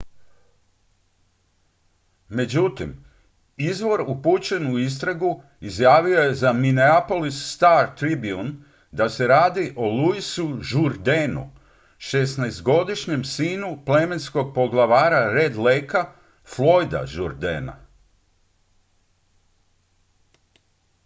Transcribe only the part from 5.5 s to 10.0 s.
izjavio je za minneapolis star-tribune da se radi o